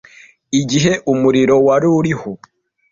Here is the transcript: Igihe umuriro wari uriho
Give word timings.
Igihe 0.59 0.93
umuriro 1.11 1.55
wari 1.67 1.87
uriho 1.97 2.31